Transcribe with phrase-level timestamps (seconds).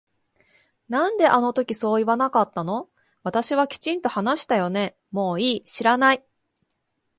[0.89, 2.89] なんであの時そう言わなかったの
[3.21, 6.25] 私はきちんと話したよねもういい知らない